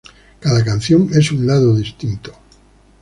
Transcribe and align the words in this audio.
Cada 0.39 0.63
canción 0.65 1.09
es 1.13 1.31
un 1.31 1.45
lado 1.45 1.75
distinto. 1.75 2.33